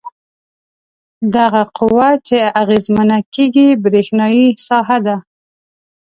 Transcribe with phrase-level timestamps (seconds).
[1.35, 5.15] دغه قوه چې اغیزمنه کیږي برېښنايي ساحه ده.